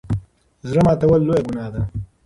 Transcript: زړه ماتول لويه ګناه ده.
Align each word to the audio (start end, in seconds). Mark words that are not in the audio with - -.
زړه 0.69 0.81
ماتول 0.87 1.21
لويه 1.27 1.41
ګناه 1.47 1.69
ده. 1.73 1.81